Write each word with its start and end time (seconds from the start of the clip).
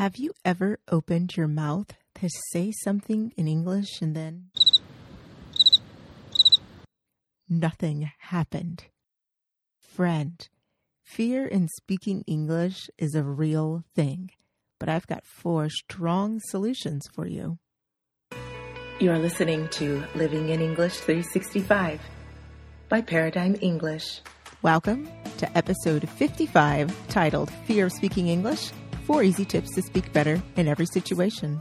Have 0.00 0.16
you 0.16 0.32
ever 0.46 0.78
opened 0.90 1.36
your 1.36 1.46
mouth 1.46 1.92
to 2.14 2.30
say 2.52 2.72
something 2.72 3.34
in 3.36 3.46
English 3.46 4.00
and 4.00 4.16
then 4.16 4.48
nothing 7.50 8.10
happened? 8.18 8.84
Friend, 9.82 10.48
fear 11.04 11.46
in 11.46 11.68
speaking 11.68 12.24
English 12.26 12.88
is 12.96 13.14
a 13.14 13.22
real 13.22 13.84
thing, 13.94 14.30
but 14.78 14.88
I've 14.88 15.06
got 15.06 15.26
four 15.26 15.68
strong 15.68 16.40
solutions 16.46 17.06
for 17.12 17.26
you. 17.26 17.58
You're 19.00 19.18
listening 19.18 19.68
to 19.72 20.02
Living 20.14 20.48
in 20.48 20.62
English 20.62 20.94
365 20.94 22.00
by 22.88 23.02
Paradigm 23.02 23.54
English. 23.60 24.22
Welcome 24.62 25.10
to 25.36 25.58
episode 25.58 26.08
55 26.08 26.90
titled 27.08 27.50
Fear 27.66 27.84
of 27.84 27.92
Speaking 27.92 28.28
English 28.28 28.72
Four 29.10 29.24
Easy 29.24 29.44
Tips 29.44 29.74
to 29.74 29.82
Speak 29.82 30.12
Better 30.12 30.40
in 30.54 30.68
Every 30.68 30.86
Situation. 30.86 31.60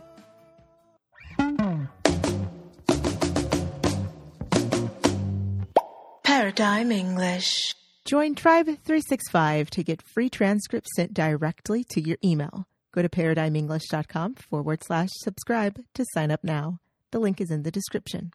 Paradigm 6.24 6.92
English. 6.92 7.74
Join 8.06 8.36
Tribe 8.36 8.68
365 8.68 9.72
to 9.72 9.84
get 9.84 10.04
free 10.04 10.30
transcripts 10.30 10.92
sent 10.96 11.16
directly 11.16 11.84
to 11.86 12.00
your 12.00 12.18
email. 12.24 12.68
Go 12.94 13.02
to 13.02 13.10
paradigmenglish.com 13.10 14.36
forward 14.36 14.84
slash 14.84 15.10
subscribe 15.14 15.80
to 15.96 16.06
sign 16.14 16.30
up 16.30 16.44
now. 16.44 16.78
The 17.10 17.18
link 17.18 17.42
is 17.42 17.50
in 17.50 17.64
the 17.64 17.72
description. 17.72 18.30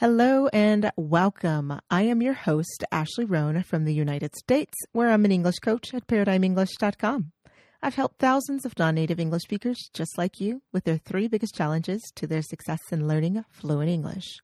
Hello 0.00 0.48
and 0.54 0.90
welcome. 0.96 1.78
I 1.90 2.04
am 2.04 2.22
your 2.22 2.32
host, 2.32 2.84
Ashley 2.90 3.26
Roan 3.26 3.62
from 3.62 3.84
the 3.84 3.92
United 3.92 4.34
States, 4.34 4.72
where 4.92 5.10
I'm 5.10 5.26
an 5.26 5.30
English 5.30 5.58
coach 5.58 5.92
at 5.92 6.06
paradigmenglish.com. 6.06 7.32
I've 7.82 7.96
helped 7.96 8.18
thousands 8.18 8.64
of 8.64 8.78
non 8.78 8.94
native 8.94 9.20
English 9.20 9.42
speakers 9.42 9.90
just 9.92 10.16
like 10.16 10.40
you 10.40 10.62
with 10.72 10.84
their 10.84 10.96
three 10.96 11.28
biggest 11.28 11.54
challenges 11.54 12.00
to 12.14 12.26
their 12.26 12.40
success 12.40 12.80
in 12.90 13.06
learning 13.06 13.44
fluent 13.50 13.90
English. 13.90 14.38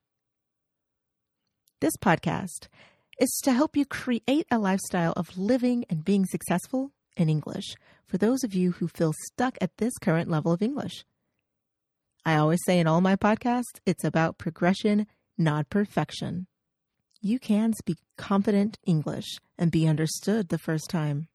This 1.81 1.97
podcast 1.97 2.69
is 3.19 3.41
to 3.45 3.55
help 3.55 3.79
you 3.79 3.87
create 3.87 4.47
a 4.51 4.59
lifestyle 4.59 5.15
of 5.17 5.39
living 5.39 5.87
and 5.89 6.05
being 6.05 6.27
successful 6.27 6.93
in 7.17 7.31
English 7.31 7.77
for 8.07 8.19
those 8.19 8.45
of 8.45 8.53
you 8.53 8.73
who 8.73 8.89
feel 8.89 9.15
stuck 9.33 9.57
at 9.63 9.79
this 9.79 9.97
current 10.03 10.29
level 10.29 10.53
of 10.53 10.61
English. 10.61 11.07
I 12.27 12.37
always 12.37 12.61
say 12.67 12.79
in 12.79 12.87
all 12.87 13.01
my 13.01 13.17
podcasts, 13.17 13.81
it's 13.87 14.05
about 14.05 14.37
progression 14.37 15.07
not 15.39 15.71
perfection. 15.71 16.47
You 17.21 17.39
can 17.39 17.73
speak 17.73 17.99
confident 18.17 18.79
English 18.87 19.39
and 19.59 19.71
be 19.71 19.89
understood 19.89 20.49
the 20.49 20.59
first 20.59 20.89
time. 20.91 21.29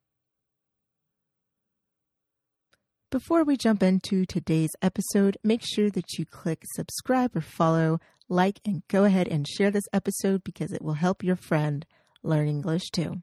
Before 3.10 3.44
we 3.44 3.58
jump 3.58 3.82
into 3.82 4.24
today's 4.24 4.70
episode, 4.80 5.36
make 5.44 5.60
sure 5.62 5.90
that 5.90 6.18
you 6.18 6.24
click 6.24 6.62
subscribe 6.74 7.36
or 7.36 7.42
follow, 7.42 8.00
like, 8.30 8.58
and 8.64 8.82
go 8.88 9.04
ahead 9.04 9.28
and 9.28 9.46
share 9.46 9.70
this 9.70 9.84
episode 9.92 10.42
because 10.44 10.72
it 10.72 10.80
will 10.80 10.94
help 10.94 11.22
your 11.22 11.36
friend 11.36 11.84
learn 12.22 12.48
English 12.48 12.90
too. 12.90 13.22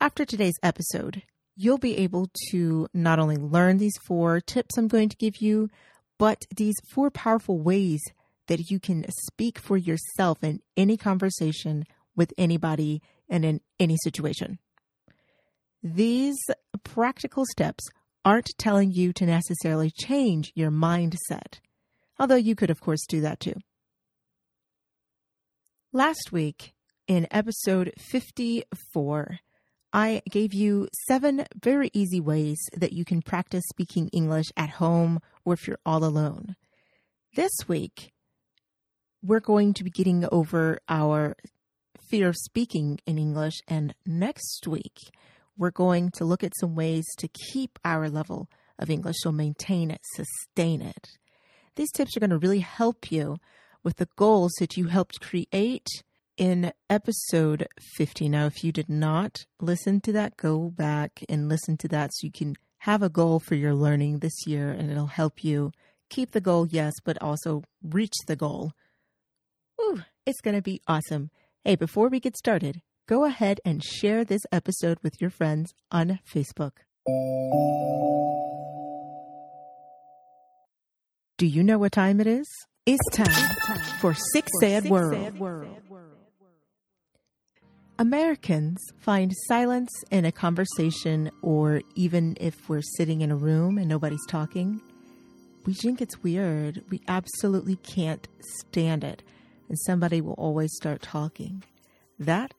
After 0.00 0.24
today's 0.24 0.58
episode, 0.62 1.22
you'll 1.54 1.76
be 1.76 1.98
able 1.98 2.30
to 2.50 2.88
not 2.94 3.18
only 3.18 3.36
learn 3.36 3.76
these 3.76 3.98
four 4.06 4.40
tips 4.40 4.78
I'm 4.78 4.88
going 4.88 5.10
to 5.10 5.16
give 5.16 5.42
you, 5.42 5.68
but 6.18 6.46
these 6.56 6.76
four 6.94 7.10
powerful 7.10 7.58
ways 7.58 8.00
that 8.48 8.70
you 8.70 8.80
can 8.80 9.04
speak 9.26 9.58
for 9.58 9.76
yourself 9.76 10.42
in 10.42 10.60
any 10.76 10.96
conversation 10.96 11.84
with 12.16 12.32
anybody 12.36 13.00
and 13.28 13.44
in 13.44 13.60
any 13.78 13.96
situation. 14.02 14.58
These 15.82 16.38
practical 16.84 17.44
steps 17.50 17.84
aren't 18.24 18.50
telling 18.58 18.92
you 18.92 19.12
to 19.14 19.26
necessarily 19.26 19.90
change 19.90 20.52
your 20.54 20.70
mindset, 20.70 21.60
although 22.18 22.36
you 22.36 22.54
could, 22.54 22.70
of 22.70 22.80
course, 22.80 23.04
do 23.08 23.20
that 23.20 23.40
too. 23.40 23.54
Last 25.92 26.32
week, 26.32 26.72
in 27.08 27.26
episode 27.30 27.92
54, 27.98 29.40
I 29.92 30.22
gave 30.30 30.54
you 30.54 30.88
seven 31.06 31.44
very 31.60 31.90
easy 31.92 32.20
ways 32.20 32.58
that 32.74 32.92
you 32.92 33.04
can 33.04 33.20
practice 33.20 33.64
speaking 33.68 34.08
English 34.08 34.46
at 34.56 34.70
home 34.70 35.20
or 35.44 35.54
if 35.54 35.66
you're 35.66 35.78
all 35.84 36.04
alone. 36.04 36.56
This 37.34 37.52
week, 37.68 38.12
we're 39.22 39.40
going 39.40 39.72
to 39.74 39.84
be 39.84 39.90
getting 39.90 40.26
over 40.32 40.78
our 40.88 41.36
fear 42.10 42.28
of 42.28 42.36
speaking 42.36 42.98
in 43.06 43.18
English. 43.18 43.60
And 43.68 43.94
next 44.04 44.66
week, 44.66 44.98
we're 45.56 45.70
going 45.70 46.10
to 46.16 46.24
look 46.24 46.42
at 46.42 46.56
some 46.58 46.74
ways 46.74 47.06
to 47.18 47.28
keep 47.28 47.78
our 47.84 48.08
level 48.08 48.48
of 48.78 48.90
English, 48.90 49.16
so 49.20 49.30
maintain 49.30 49.90
it, 49.90 50.00
sustain 50.16 50.82
it. 50.82 51.08
These 51.76 51.92
tips 51.92 52.16
are 52.16 52.20
going 52.20 52.30
to 52.30 52.38
really 52.38 52.60
help 52.60 53.12
you 53.12 53.38
with 53.84 53.96
the 53.96 54.08
goals 54.16 54.52
that 54.58 54.76
you 54.76 54.86
helped 54.86 55.20
create 55.20 55.86
in 56.36 56.72
episode 56.90 57.66
50. 57.96 58.28
Now, 58.28 58.46
if 58.46 58.64
you 58.64 58.72
did 58.72 58.88
not 58.88 59.44
listen 59.60 60.00
to 60.02 60.12
that, 60.12 60.36
go 60.36 60.70
back 60.70 61.22
and 61.28 61.48
listen 61.48 61.76
to 61.78 61.88
that 61.88 62.10
so 62.12 62.26
you 62.26 62.32
can 62.32 62.56
have 62.78 63.02
a 63.02 63.08
goal 63.08 63.38
for 63.38 63.54
your 63.54 63.74
learning 63.74 64.18
this 64.18 64.46
year 64.46 64.70
and 64.70 64.90
it'll 64.90 65.06
help 65.06 65.44
you 65.44 65.72
keep 66.10 66.32
the 66.32 66.40
goal, 66.40 66.66
yes, 66.66 66.94
but 67.04 67.20
also 67.22 67.62
reach 67.82 68.14
the 68.26 68.36
goal 68.36 68.72
Ooh, 69.82 70.02
it's 70.24 70.40
going 70.40 70.54
to 70.54 70.62
be 70.62 70.80
awesome. 70.86 71.30
Hey, 71.64 71.74
before 71.74 72.08
we 72.08 72.20
get 72.20 72.36
started, 72.36 72.82
go 73.08 73.24
ahead 73.24 73.60
and 73.64 73.82
share 73.82 74.24
this 74.24 74.42
episode 74.52 74.98
with 75.02 75.20
your 75.20 75.30
friends 75.30 75.74
on 75.90 76.20
Facebook. 76.32 76.72
Do 81.36 81.46
you 81.46 81.64
know 81.64 81.78
what 81.78 81.92
time 81.92 82.20
it 82.20 82.28
is? 82.28 82.46
It's 82.86 83.08
time, 83.12 83.26
it's 83.28 83.66
time 83.66 83.98
for 84.00 84.14
Six 84.32 84.48
Sad 84.60 84.88
World. 84.88 85.38
World. 85.38 85.76
Americans 87.98 88.78
find 88.98 89.32
silence 89.48 89.90
in 90.10 90.24
a 90.24 90.32
conversation, 90.32 91.30
or 91.42 91.82
even 91.94 92.36
if 92.40 92.68
we're 92.68 92.82
sitting 92.96 93.20
in 93.20 93.30
a 93.30 93.36
room 93.36 93.78
and 93.78 93.88
nobody's 93.88 94.26
talking, 94.28 94.80
we 95.66 95.74
think 95.74 96.00
it's 96.00 96.22
weird. 96.22 96.82
We 96.88 97.00
absolutely 97.08 97.76
can't 97.76 98.26
stand 98.60 99.04
it 99.04 99.22
and 99.72 99.78
somebody 99.86 100.20
will 100.20 100.34
always 100.34 100.70
start 100.74 101.00
talking. 101.00 101.64
That 102.18 102.52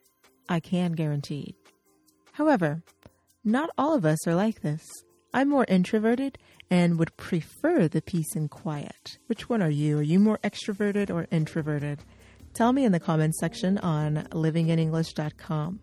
I 0.49 0.59
can 0.59 0.93
guarantee. 0.93 1.55
However, 2.31 2.81
not 3.43 3.69
all 3.77 3.93
of 3.93 4.03
us 4.03 4.27
are 4.27 4.33
like 4.33 4.61
this. 4.61 4.81
I'm 5.31 5.47
more 5.47 5.65
introverted 5.67 6.39
and 6.71 6.97
would 6.97 7.15
prefer 7.15 7.87
the 7.87 8.01
peace 8.01 8.35
and 8.35 8.49
quiet. 8.49 9.19
Which 9.27 9.47
one 9.47 9.61
are 9.61 9.69
you? 9.69 9.99
Are 9.99 10.01
you 10.01 10.19
more 10.19 10.39
extroverted 10.39 11.13
or 11.13 11.27
introverted? 11.29 11.99
Tell 12.55 12.73
me 12.73 12.83
in 12.83 12.91
the 12.91 12.99
comments 12.99 13.39
section 13.39 13.77
on 13.77 14.27
livinginenglish.com. 14.31 15.81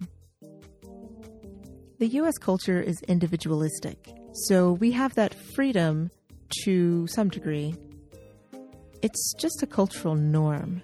The 2.00 2.08
US 2.08 2.38
culture 2.38 2.80
is 2.80 3.00
individualistic, 3.02 4.12
so 4.48 4.72
we 4.72 4.90
have 4.90 5.14
that 5.14 5.36
freedom 5.54 6.10
to 6.64 7.06
some 7.06 7.28
degree. 7.28 7.76
It's 9.00 9.32
just 9.38 9.62
a 9.62 9.66
cultural 9.66 10.16
norm. 10.16 10.82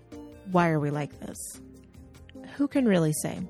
Why 0.53 0.71
are 0.71 0.81
we 0.81 0.91
like 0.91 1.19
this? 1.21 1.61
Who 2.57 2.69
can 2.69 2.87
really 2.87 3.13
say? 3.23 3.41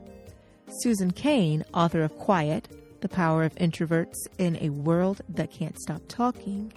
Susan 0.80 1.10
Cain, 1.10 1.64
author 1.74 2.02
of 2.02 2.16
Quiet 2.18 2.68
The 3.00 3.08
Power 3.08 3.44
of 3.44 3.54
Introverts 3.56 4.16
in 4.38 4.56
a 4.60 4.70
World 4.70 5.20
That 5.28 5.50
Can't 5.50 5.78
Stop 5.78 6.02
Talking, 6.08 6.72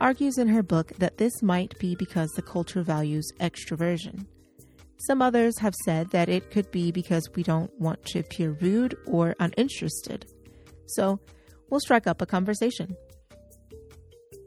argues 0.00 0.38
in 0.38 0.48
her 0.48 0.62
book 0.62 0.92
that 0.98 1.18
this 1.18 1.42
might 1.42 1.78
be 1.78 1.94
because 1.94 2.30
the 2.30 2.42
culture 2.42 2.82
values 2.82 3.30
extroversion. 3.40 4.26
Some 5.06 5.22
others 5.22 5.58
have 5.58 5.74
said 5.84 6.10
that 6.10 6.28
it 6.28 6.50
could 6.50 6.70
be 6.70 6.90
because 6.90 7.28
we 7.34 7.42
don't 7.42 7.70
want 7.80 8.04
to 8.06 8.20
appear 8.20 8.56
rude 8.60 8.96
or 9.06 9.36
uninterested. 9.38 10.26
So, 10.86 11.20
we'll 11.70 11.80
strike 11.80 12.06
up 12.06 12.22
a 12.22 12.26
conversation. 12.26 12.96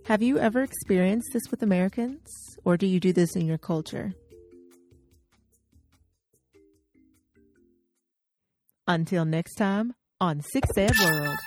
Have 0.06 0.22
you 0.22 0.38
ever 0.38 0.62
experienced 0.62 1.30
this 1.34 1.50
with 1.50 1.63
Americans, 1.63 2.28
or 2.63 2.78
do 2.78 2.86
you 2.86 3.00
do 3.00 3.12
this 3.13 3.36
in 3.36 3.46
your 3.46 3.57
culture? 3.57 4.13
Until 8.88 9.26
next 9.26 9.56
time 9.56 9.96
on 10.22 10.42
Six 10.42 10.70
Ed 10.78 10.92
World. 11.04 11.40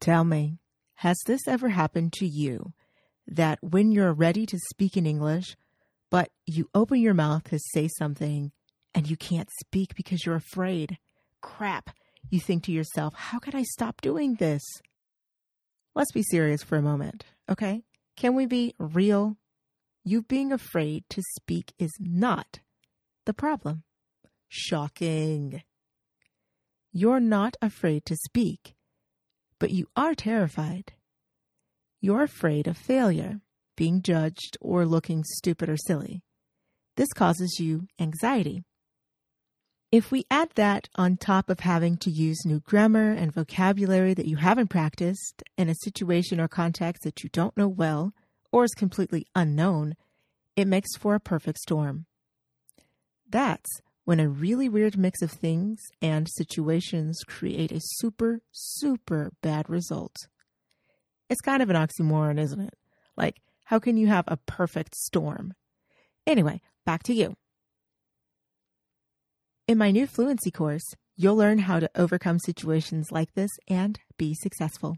Tell 0.00 0.22
me, 0.22 0.58
has 0.96 1.16
this 1.26 1.48
ever 1.48 1.70
happened 1.70 2.12
to 2.14 2.26
you 2.26 2.74
that 3.26 3.58
when 3.62 3.90
you're 3.90 4.12
ready 4.12 4.44
to 4.44 4.58
speak 4.70 4.96
in 4.96 5.06
English, 5.06 5.56
but 6.10 6.28
you 6.44 6.68
open 6.74 7.00
your 7.00 7.14
mouth 7.14 7.44
to 7.44 7.58
say 7.72 7.88
something 7.98 8.52
and 8.94 9.08
you 9.08 9.16
can't 9.16 9.48
speak 9.60 9.94
because 9.94 10.26
you're 10.26 10.36
afraid? 10.36 10.98
Crap. 11.40 11.90
You 12.28 12.38
think 12.38 12.64
to 12.64 12.72
yourself, 12.72 13.14
how 13.14 13.38
could 13.38 13.54
I 13.54 13.62
stop 13.62 14.02
doing 14.02 14.34
this? 14.34 14.62
Let's 15.94 16.12
be 16.12 16.22
serious 16.22 16.62
for 16.62 16.76
a 16.76 16.82
moment, 16.82 17.24
okay? 17.50 17.82
Can 18.16 18.34
we 18.34 18.44
be 18.44 18.74
real? 18.78 19.38
You 20.04 20.22
being 20.22 20.52
afraid 20.52 21.04
to 21.10 21.22
speak 21.38 21.72
is 21.78 21.92
not 21.98 22.60
the 23.24 23.34
problem. 23.34 23.84
Shocking. 24.48 25.62
You're 26.92 27.20
not 27.20 27.56
afraid 27.62 28.04
to 28.06 28.16
speak 28.16 28.74
but 29.62 29.70
you 29.70 29.86
are 29.94 30.12
terrified. 30.12 30.92
You're 32.00 32.24
afraid 32.24 32.66
of 32.66 32.76
failure, 32.76 33.40
being 33.76 34.02
judged, 34.02 34.58
or 34.60 34.84
looking 34.84 35.22
stupid 35.22 35.68
or 35.68 35.76
silly. 35.76 36.24
This 36.96 37.12
causes 37.12 37.60
you 37.60 37.86
anxiety. 38.00 38.64
If 39.92 40.10
we 40.10 40.24
add 40.32 40.50
that 40.56 40.88
on 40.96 41.16
top 41.16 41.48
of 41.48 41.60
having 41.60 41.96
to 41.98 42.10
use 42.10 42.44
new 42.44 42.58
grammar 42.58 43.12
and 43.12 43.32
vocabulary 43.32 44.14
that 44.14 44.26
you 44.26 44.38
haven't 44.38 44.66
practiced 44.66 45.44
in 45.56 45.68
a 45.68 45.76
situation 45.84 46.40
or 46.40 46.48
context 46.48 47.04
that 47.04 47.22
you 47.22 47.30
don't 47.32 47.56
know 47.56 47.68
well 47.68 48.14
or 48.50 48.64
is 48.64 48.74
completely 48.74 49.28
unknown, 49.36 49.94
it 50.56 50.66
makes 50.66 50.96
for 50.96 51.14
a 51.14 51.20
perfect 51.20 51.58
storm. 51.58 52.06
That's 53.30 53.70
when 54.04 54.20
a 54.20 54.28
really 54.28 54.68
weird 54.68 54.98
mix 54.98 55.22
of 55.22 55.30
things 55.30 55.78
and 56.00 56.28
situations 56.28 57.20
create 57.26 57.70
a 57.70 57.80
super, 57.80 58.40
super 58.50 59.30
bad 59.42 59.68
result. 59.70 60.16
It's 61.30 61.40
kind 61.40 61.62
of 61.62 61.70
an 61.70 61.76
oxymoron, 61.76 62.38
isn't 62.38 62.60
it? 62.60 62.74
Like, 63.16 63.36
how 63.66 63.78
can 63.78 63.96
you 63.96 64.08
have 64.08 64.24
a 64.26 64.36
perfect 64.36 64.94
storm? 64.94 65.54
Anyway, 66.26 66.60
back 66.84 67.02
to 67.04 67.14
you. 67.14 67.34
In 69.68 69.78
my 69.78 69.90
new 69.90 70.06
fluency 70.06 70.50
course, 70.50 70.94
you'll 71.16 71.36
learn 71.36 71.60
how 71.60 71.78
to 71.78 71.90
overcome 71.94 72.38
situations 72.40 73.12
like 73.12 73.32
this 73.34 73.50
and 73.68 74.00
be 74.18 74.34
successful. 74.34 74.96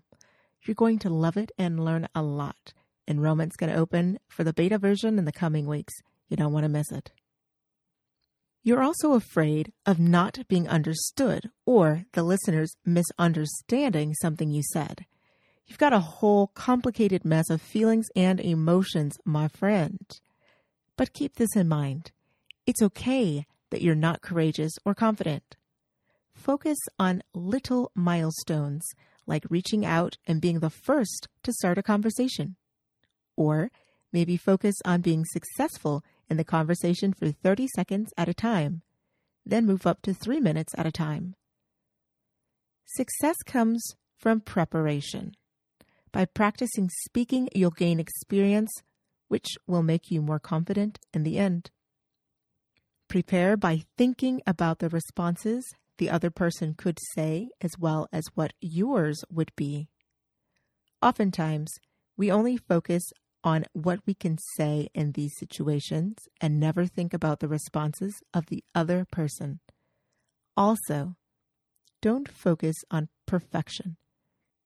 You're 0.67 0.75
going 0.75 0.99
to 1.01 1.11
love 1.11 1.37
it 1.37 1.53
and 1.59 1.85
learn 1.85 2.09
a 2.15 2.23
lot. 2.23 2.73
Enrollment's 3.07 3.57
going 3.57 3.71
to 3.71 3.79
open 3.79 4.19
for 4.29 4.45
the 4.45 4.55
beta 4.55 4.79
version 4.79 5.19
in 5.19 5.27
the 5.27 5.33
coming 5.33 5.67
weeks. 5.67 5.93
You 6.29 6.39
don't 6.39 6.53
want 6.53 6.65
to 6.65 6.71
miss 6.71 6.91
it. 6.91 7.13
You're 8.67 8.83
also 8.83 9.13
afraid 9.13 9.75
of 9.85 9.99
not 9.99 10.39
being 10.49 10.67
understood 10.67 11.51
or 11.67 12.07
the 12.15 12.23
listeners 12.23 12.75
misunderstanding 12.83 14.15
something 14.15 14.51
you 14.51 14.63
said. 14.73 15.05
You've 15.67 15.79
got 15.79 15.93
a 15.93 16.01
whole 16.01 16.47
complicated 16.47 17.27
mess 17.27 17.51
of 17.51 17.61
feelings 17.61 18.07
and 18.17 18.41
emotions, 18.41 19.19
my 19.23 19.49
friend. 19.49 20.01
But 20.97 21.13
keep 21.13 21.37
this 21.37 21.55
in 21.55 21.69
mind. 21.69 22.13
It's 22.67 22.81
okay 22.81 23.45
that 23.69 23.83
you're 23.83 23.95
not 23.95 24.23
courageous 24.23 24.73
or 24.83 24.95
confident. 24.95 25.57
Focus 26.35 26.79
on 26.99 27.23
little 27.35 27.93
milestones 27.95 28.87
like 29.27 29.45
reaching 29.51 29.85
out 29.85 30.17
and 30.27 30.41
being 30.41 30.61
the 30.61 30.71
first 30.71 31.29
to 31.43 31.53
start 31.53 31.77
a 31.77 31.83
conversation. 31.83 32.57
Or 33.37 33.71
maybe 34.11 34.39
focus 34.39 34.77
on 34.87 35.03
being 35.03 35.27
successful 35.27 36.03
in 36.29 36.37
the 36.37 36.45
conversation 36.45 37.13
for 37.13 37.31
30 37.31 37.69
seconds 37.75 38.13
at 38.17 38.29
a 38.29 38.35
time, 38.35 38.83
then 39.45 39.67
move 39.67 39.87
up 39.87 40.03
to 40.03 40.15
three 40.15 40.41
minutes 40.41 40.75
at 40.77 40.87
a 40.87 40.93
time. 40.93 41.35
Success 42.87 43.37
comes 43.45 43.95
from 44.19 44.41
preparation. 44.41 45.35
By 46.13 46.25
practicing 46.27 46.91
speaking, 47.05 47.49
you'll 47.55 47.71
gain 47.71 47.99
experience, 47.99 48.71
which 49.29 49.57
will 49.67 49.83
make 49.83 50.11
you 50.11 50.23
more 50.23 50.39
confident 50.39 50.99
in 51.13 51.25
the 51.25 51.39
end. 51.39 51.71
Prepare 53.09 53.57
by 53.57 53.83
thinking 53.99 54.41
about 54.47 54.79
the 54.79 54.89
responses 54.89 55.65
the 55.99 56.11
other 56.11 56.31
person 56.31 56.75
could 56.75 56.99
say 57.15 57.49
as 57.61 57.79
well 57.79 58.09
as 58.13 58.25
what 58.35 58.53
yours 58.61 59.25
would 59.31 59.53
be. 59.57 59.89
Oftentimes, 61.03 61.73
we 62.17 62.31
only 62.31 62.57
focus 62.57 63.03
on 63.45 63.67
what 63.75 64.01
we 64.07 64.15
can 64.15 64.39
say 64.57 64.89
in 64.95 65.13
these 65.13 65.37
situations 65.39 66.17
and 66.41 66.59
never 66.59 66.87
think 66.87 67.13
about 67.13 67.41
the 67.41 67.49
responses 67.49 68.15
of 68.33 68.47
the 68.47 68.65
other 68.75 69.07
person. 69.11 69.61
Also, 70.57 71.15
don't 72.01 72.31
focus 72.31 72.77
on 72.91 73.09
perfection. 73.27 73.97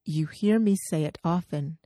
You 0.05 0.27
hear 0.27 0.59
me 0.59 0.77
say 0.89 1.03
it 1.03 1.17
often. 1.23 1.77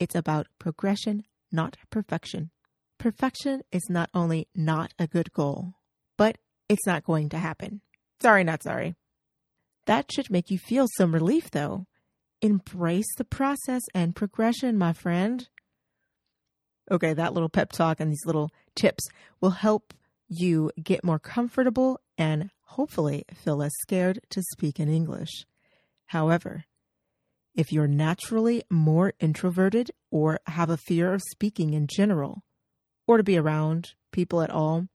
It's 0.00 0.14
about 0.14 0.46
progression, 0.58 1.24
not 1.52 1.76
perfection. 1.90 2.50
Perfection 2.98 3.62
is 3.70 3.86
not 3.88 4.10
only 4.14 4.48
not 4.54 4.92
a 4.98 5.06
good 5.06 5.32
goal, 5.32 5.74
but 6.16 6.38
it's 6.68 6.86
not 6.86 7.04
going 7.04 7.28
to 7.28 7.38
happen. 7.38 7.82
Sorry, 8.20 8.42
not 8.42 8.62
sorry. 8.62 8.96
That 9.86 10.10
should 10.12 10.30
make 10.30 10.50
you 10.50 10.58
feel 10.58 10.86
some 10.96 11.12
relief, 11.14 11.50
though. 11.50 11.86
Embrace 12.42 13.14
the 13.16 13.24
process 13.24 13.82
and 13.94 14.14
progression, 14.14 14.76
my 14.76 14.92
friend. 14.92 15.48
Okay, 16.90 17.12
that 17.12 17.34
little 17.34 17.48
pep 17.48 17.72
talk 17.72 18.00
and 18.00 18.10
these 18.10 18.24
little 18.24 18.50
tips 18.74 19.08
will 19.40 19.50
help 19.50 19.92
you 20.28 20.70
get 20.82 21.04
more 21.04 21.18
comfortable 21.18 22.00
and 22.16 22.50
hopefully 22.62 23.24
feel 23.34 23.56
less 23.56 23.72
scared 23.80 24.20
to 24.30 24.42
speak 24.42 24.78
in 24.80 24.88
English. 24.88 25.44
However, 26.06 26.64
if 27.54 27.72
you're 27.72 27.88
naturally 27.88 28.62
more 28.70 29.14
introverted 29.20 29.90
or 30.10 30.38
have 30.46 30.70
a 30.70 30.76
fear 30.76 31.12
of 31.12 31.22
speaking 31.30 31.74
in 31.74 31.86
general, 31.86 32.42
or 33.06 33.16
to 33.16 33.24
be 33.24 33.36
around 33.36 33.94
people 34.12 34.42
at 34.42 34.50
all, 34.50 34.86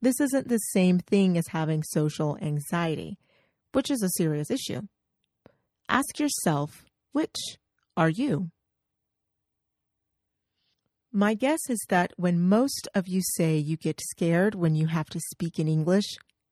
this 0.00 0.20
isn't 0.20 0.48
the 0.48 0.58
same 0.58 1.00
thing 1.00 1.36
as 1.36 1.48
having 1.48 1.82
social 1.82 2.38
anxiety, 2.40 3.18
which 3.72 3.90
is 3.90 4.02
a 4.02 4.10
serious 4.16 4.50
issue. 4.50 4.82
Ask 5.88 6.18
yourself, 6.18 6.84
which 7.12 7.36
are 7.96 8.08
you? 8.08 8.50
My 11.18 11.34
guess 11.34 11.58
is 11.68 11.84
that 11.88 12.12
when 12.16 12.48
most 12.48 12.86
of 12.94 13.08
you 13.08 13.22
say 13.34 13.56
you 13.56 13.76
get 13.76 14.00
scared 14.00 14.54
when 14.54 14.76
you 14.76 14.86
have 14.86 15.08
to 15.08 15.18
speak 15.32 15.58
in 15.58 15.66
English, 15.66 16.04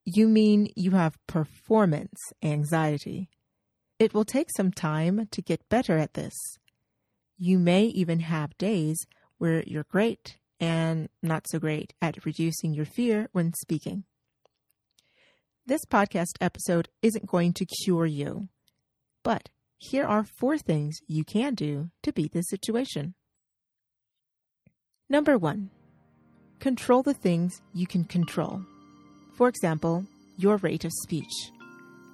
you 0.04 0.26
mean 0.26 0.72
you 0.74 0.90
have 0.90 1.24
performance 1.28 2.18
anxiety. 2.42 3.28
It 4.00 4.12
will 4.12 4.24
take 4.24 4.48
some 4.50 4.72
time 4.72 5.28
to 5.30 5.40
get 5.40 5.68
better 5.68 5.98
at 5.98 6.14
this. 6.14 6.34
You 7.38 7.60
may 7.60 7.84
even 7.84 8.18
have 8.18 8.58
days 8.58 8.98
where 9.38 9.62
you're 9.68 9.86
great 9.88 10.38
and 10.58 11.10
not 11.22 11.46
so 11.48 11.60
great 11.60 11.94
at 12.02 12.24
reducing 12.24 12.74
your 12.74 12.86
fear 12.86 13.28
when 13.30 13.52
speaking. 13.54 14.02
This 15.64 15.84
podcast 15.84 16.38
episode 16.40 16.88
isn't 17.02 17.28
going 17.28 17.52
to 17.52 17.66
cure 17.84 18.06
you, 18.06 18.48
but 19.22 19.48
here 19.78 20.06
are 20.06 20.24
four 20.24 20.58
things 20.58 20.96
you 21.06 21.22
can 21.22 21.54
do 21.54 21.90
to 22.02 22.12
beat 22.12 22.32
this 22.32 22.48
situation. 22.48 23.14
Number 25.08 25.38
one, 25.38 25.70
control 26.58 27.02
the 27.02 27.14
things 27.14 27.62
you 27.72 27.86
can 27.86 28.04
control. 28.04 28.62
For 29.34 29.48
example, 29.48 30.04
your 30.36 30.56
rate 30.56 30.84
of 30.84 30.92
speech. 30.92 31.52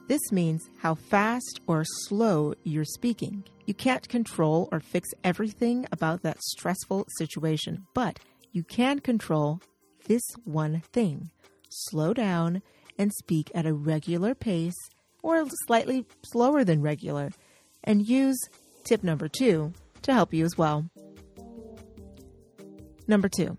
This 0.08 0.30
means 0.30 0.68
how 0.80 0.94
fast 0.94 1.60
or 1.66 1.84
slow 1.84 2.54
you're 2.64 2.84
speaking. 2.84 3.44
You 3.64 3.72
can't 3.72 4.08
control 4.08 4.68
or 4.70 4.80
fix 4.80 5.08
everything 5.24 5.86
about 5.90 6.22
that 6.22 6.42
stressful 6.42 7.06
situation, 7.16 7.86
but 7.94 8.18
you 8.52 8.62
can 8.62 8.98
control 8.98 9.60
this 10.06 10.22
one 10.44 10.82
thing 10.92 11.30
slow 11.70 12.12
down 12.12 12.60
and 12.98 13.10
speak 13.14 13.50
at 13.54 13.64
a 13.64 13.72
regular 13.72 14.34
pace 14.34 14.76
or 15.22 15.46
slightly 15.66 16.04
slower 16.24 16.64
than 16.64 16.82
regular, 16.82 17.30
and 17.84 18.06
use 18.06 18.38
tip 18.84 19.02
number 19.02 19.28
two 19.28 19.72
to 20.02 20.12
help 20.12 20.34
you 20.34 20.44
as 20.44 20.58
well. 20.58 20.84
Number 23.08 23.28
two, 23.28 23.56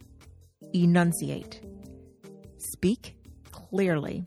enunciate. 0.73 1.61
Speak 2.57 3.15
clearly. 3.51 4.23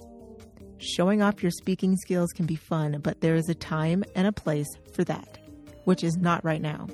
Showing 0.79 1.23
off 1.23 1.43
your 1.43 1.51
speaking 1.53 1.97
skills 1.97 2.33
can 2.33 2.47
be 2.47 2.57
fun, 2.57 3.01
but 3.03 3.21
there 3.21 3.35
is 3.35 3.49
a 3.49 3.55
time 3.55 4.05
and 4.15 4.27
a 4.27 4.33
place 4.33 4.69
for 4.93 5.05
that, 5.05 5.39
which 5.85 6.05
is 6.05 6.17
not 6.17 6.45
right 6.45 6.61
now. 6.61 6.87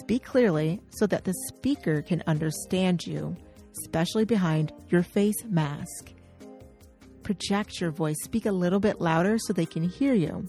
Speak 0.00 0.24
clearly 0.24 0.80
so 0.90 1.06
that 1.06 1.24
the 1.24 1.34
speaker 1.48 2.02
can 2.02 2.22
understand 2.26 3.06
you, 3.06 3.36
especially 3.80 4.24
behind 4.24 4.72
your 4.88 5.02
face 5.02 5.44
mask. 5.44 6.12
Project 7.22 7.80
your 7.80 7.90
voice, 7.90 8.16
speak 8.22 8.46
a 8.46 8.52
little 8.52 8.80
bit 8.80 9.00
louder 9.00 9.38
so 9.38 9.52
they 9.52 9.66
can 9.66 9.82
hear 9.82 10.14
you. 10.14 10.46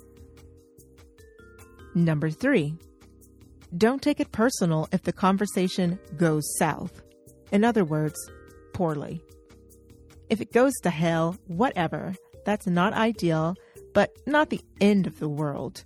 Number 1.93 2.29
three, 2.29 2.75
don't 3.77 4.01
take 4.01 4.19
it 4.19 4.31
personal 4.31 4.87
if 4.91 5.03
the 5.03 5.13
conversation 5.13 5.99
goes 6.17 6.43
south. 6.57 7.01
In 7.51 7.63
other 7.63 7.83
words, 7.83 8.15
poorly. 8.73 9.21
If 10.29 10.41
it 10.41 10.53
goes 10.53 10.73
to 10.83 10.89
hell, 10.89 11.37
whatever. 11.47 12.15
That's 12.45 12.67
not 12.67 12.93
ideal, 12.93 13.55
but 13.93 14.11
not 14.25 14.49
the 14.49 14.61
end 14.81 15.07
of 15.07 15.19
the 15.19 15.29
world. 15.29 15.83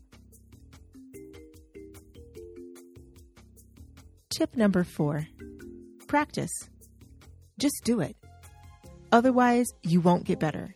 Tip 4.29 4.55
number 4.55 4.83
four 4.83 5.27
practice. 6.07 6.51
Just 7.59 7.81
do 7.83 7.99
it. 7.99 8.15
Otherwise, 9.11 9.67
you 9.81 9.99
won't 9.99 10.25
get 10.25 10.39
better. 10.39 10.75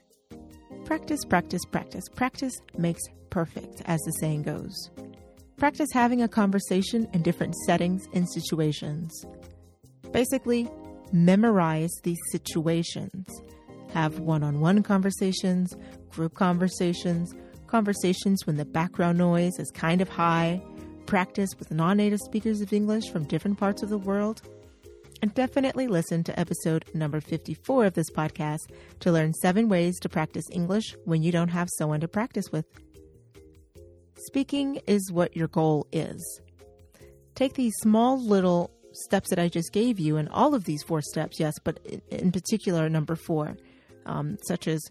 Practice, 0.86 1.24
practice, 1.26 1.64
practice. 1.66 2.10
Practice 2.10 2.54
makes 2.78 3.02
perfect, 3.30 3.82
as 3.86 4.00
the 4.02 4.12
saying 4.14 4.44
goes. 4.44 4.90
Practice 5.58 5.90
having 5.92 6.22
a 6.22 6.28
conversation 6.28 7.08
in 7.14 7.24
different 7.24 7.56
settings 7.66 8.08
and 8.14 8.30
situations. 8.30 9.26
Basically, 10.12 10.70
memorize 11.12 11.90
these 12.04 12.20
situations. 12.32 13.26
Have 13.92 14.20
one 14.20 14.44
on 14.44 14.60
one 14.60 14.84
conversations, 14.84 15.76
group 16.12 16.36
conversations, 16.36 17.34
conversations 17.66 18.46
when 18.46 18.58
the 18.58 18.66
background 18.66 19.18
noise 19.18 19.58
is 19.58 19.72
kind 19.72 20.00
of 20.00 20.10
high, 20.10 20.62
practice 21.08 21.50
with 21.58 21.72
non 21.72 21.98
native 21.98 22.20
speakers 22.20 22.62
of 22.62 22.72
English 22.72 23.10
from 23.10 23.24
different 23.24 23.58
parts 23.58 23.82
of 23.82 23.90
the 23.90 23.98
world, 23.98 24.44
and 25.24 25.34
definitely 25.34 25.88
listen 25.88 26.24
to 26.24 26.40
episode 26.40 26.86
number 26.94 27.20
54 27.20 27.86
of 27.86 27.96
this 27.96 28.12
podcast 28.12 28.70
to 29.00 29.12
learn 29.12 29.34
seven 29.34 29.70
ways 29.70 29.98
to 30.02 30.10
practice 30.10 30.46
English 30.52 30.96
when 31.06 31.24
you 31.24 31.32
don't 31.32 31.50
have 31.50 31.68
someone 31.80 32.00
to 32.02 32.08
practice 32.08 32.52
with. 32.52 32.66
Speaking 34.27 34.81
is 34.88 35.10
what 35.10 35.38
your 35.38 35.48
goal 35.48 35.88
is. 35.93 36.41
Take 37.34 37.53
these 37.53 37.74
small 37.81 38.22
little 38.22 38.72
steps 38.91 39.29
that 39.29 39.39
I 39.39 39.48
just 39.48 39.72
gave 39.72 40.01
you, 40.01 40.17
and 40.17 40.27
all 40.27 40.53
of 40.53 40.65
these 40.65 40.84
four 40.84 41.01
steps, 41.01 41.39
yes, 41.39 41.53
but 41.63 41.79
in 42.12 42.34
particular, 42.34 42.89
number 42.89 43.15
four, 43.15 43.55
um, 44.05 44.38
such 44.46 44.67
as 44.67 44.81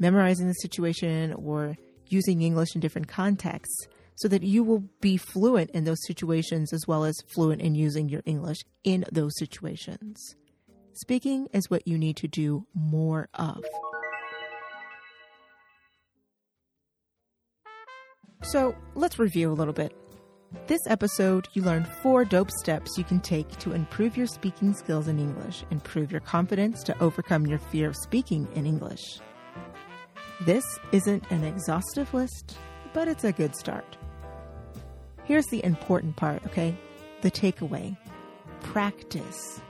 memorizing 0.00 0.48
the 0.48 0.54
situation 0.54 1.32
or 1.34 1.76
using 2.08 2.42
English 2.42 2.74
in 2.74 2.80
different 2.80 3.06
contexts 3.06 3.86
so 4.16 4.26
that 4.26 4.42
you 4.42 4.64
will 4.64 4.82
be 5.00 5.16
fluent 5.16 5.70
in 5.70 5.84
those 5.84 6.04
situations 6.04 6.72
as 6.72 6.84
well 6.88 7.04
as 7.04 7.14
fluent 7.32 7.62
in 7.62 7.76
using 7.76 8.08
your 8.08 8.22
English 8.26 8.58
in 8.82 9.04
those 9.12 9.32
situations. 9.38 10.34
Speaking 10.94 11.46
is 11.52 11.70
what 11.70 11.86
you 11.86 11.96
need 11.96 12.16
to 12.16 12.26
do 12.26 12.66
more 12.74 13.28
of. 13.34 13.62
So 18.42 18.74
let's 18.94 19.18
review 19.18 19.52
a 19.52 19.54
little 19.54 19.74
bit. 19.74 19.94
This 20.66 20.80
episode, 20.86 21.46
you 21.52 21.62
learned 21.62 21.86
four 21.86 22.24
dope 22.24 22.50
steps 22.50 22.98
you 22.98 23.04
can 23.04 23.20
take 23.20 23.48
to 23.58 23.72
improve 23.72 24.16
your 24.16 24.26
speaking 24.26 24.74
skills 24.74 25.06
in 25.06 25.18
English, 25.18 25.62
improve 25.70 26.10
your 26.10 26.22
confidence 26.22 26.82
to 26.84 27.02
overcome 27.02 27.46
your 27.46 27.58
fear 27.58 27.88
of 27.88 27.96
speaking 27.96 28.48
in 28.54 28.66
English. 28.66 29.20
This 30.46 30.64
isn't 30.90 31.30
an 31.30 31.44
exhaustive 31.44 32.12
list, 32.14 32.56
but 32.92 33.06
it's 33.06 33.24
a 33.24 33.32
good 33.32 33.54
start. 33.54 33.96
Here's 35.24 35.46
the 35.46 35.64
important 35.64 36.16
part, 36.16 36.44
okay? 36.46 36.74
The 37.20 37.30
takeaway 37.30 37.96
practice. 38.60 39.60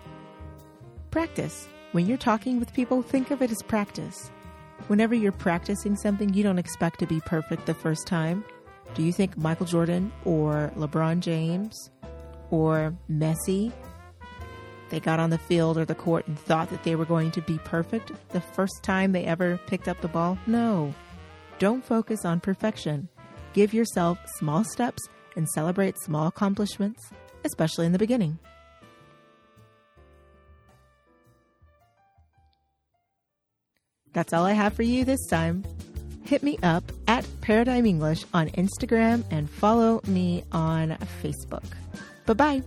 Practice. 1.11 1.69
When 1.93 2.07
you're 2.07 2.17
talking 2.17 2.59
with 2.61 2.73
people, 2.73 3.03
think 3.03 3.31
of 3.31 3.43
it 3.43 3.51
as 3.51 3.63
practice. 3.63 4.31
Whenever 4.87 5.15
you're 5.15 5.33
practicing 5.33 5.97
something, 5.97 6.33
you 6.33 6.43
don't 6.43 6.59
expect 6.59 7.01
to 7.01 7.07
be 7.07 7.21
perfect 7.21 7.67
the 7.67 7.75
first 7.75 8.07
time. 8.07 8.45
Do 8.95 9.03
you 9.03 9.13
think 9.13 9.37
Michael 9.37 9.67
Jordan 9.67 10.13
or 10.25 10.73
LeBron 10.77 11.21
James 11.21 11.91
or 12.51 12.95
Messi 13.11 13.73
they 14.91 14.99
got 14.99 15.21
on 15.21 15.31
the 15.31 15.39
field 15.39 15.79
or 15.79 15.85
the 15.85 15.95
court 15.95 16.27
and 16.27 16.39
thought 16.39 16.69
that 16.71 16.83
they 16.83 16.97
were 16.97 17.05
going 17.05 17.31
to 17.31 17.43
be 17.43 17.59
perfect 17.59 18.11
the 18.31 18.41
first 18.41 18.83
time 18.83 19.13
they 19.13 19.25
ever 19.25 19.59
picked 19.67 19.87
up 19.87 20.01
the 20.01 20.09
ball? 20.09 20.37
No. 20.47 20.93
Don't 21.61 21.85
focus 21.85 22.25
on 22.25 22.41
perfection. 22.41 23.09
Give 23.53 23.73
yourself 23.73 24.19
small 24.39 24.65
steps 24.65 25.03
and 25.37 25.49
celebrate 25.51 25.99
small 25.99 26.27
accomplishments, 26.27 27.01
especially 27.45 27.87
in 27.87 27.93
the 27.93 27.99
beginning. 27.99 28.39
That's 34.13 34.33
all 34.33 34.45
I 34.45 34.53
have 34.53 34.73
for 34.73 34.83
you 34.83 35.05
this 35.05 35.25
time. 35.29 35.65
Hit 36.31 36.45
me 36.45 36.59
up 36.63 36.85
at 37.09 37.27
Paradigm 37.41 37.87
English 37.87 38.25
on 38.33 38.51
Instagram 38.51 39.25
and 39.33 39.51
follow 39.51 40.01
me 40.07 40.45
on 40.53 40.91
Facebook. 41.21 41.65
Bye 42.25 42.35
bye. 42.35 42.63